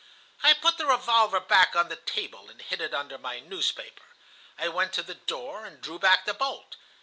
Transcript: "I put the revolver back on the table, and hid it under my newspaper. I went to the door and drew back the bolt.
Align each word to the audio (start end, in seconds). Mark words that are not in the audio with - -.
"I 0.41 0.53
put 0.55 0.79
the 0.79 0.87
revolver 0.87 1.39
back 1.39 1.75
on 1.75 1.89
the 1.89 1.95
table, 1.95 2.49
and 2.49 2.59
hid 2.59 2.81
it 2.81 2.91
under 2.91 3.19
my 3.19 3.39
newspaper. 3.39 4.15
I 4.57 4.67
went 4.67 4.93
to 4.93 5.03
the 5.03 5.13
door 5.13 5.63
and 5.63 5.79
drew 5.79 5.99
back 5.99 6.25
the 6.25 6.33
bolt. 6.33 6.75